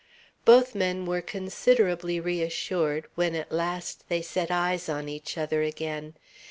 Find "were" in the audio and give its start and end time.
1.05-1.21